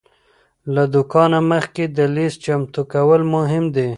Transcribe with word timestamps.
له 0.73 0.83
دوکانه 0.93 1.39
مخکې 1.51 1.83
د 1.97 1.99
لیست 2.15 2.37
چمتو 2.45 2.81
کول 2.93 3.21
مهم 3.35 3.65
دی. 3.75 3.89